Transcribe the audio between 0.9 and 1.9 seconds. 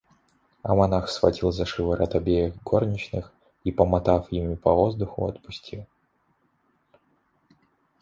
схватил за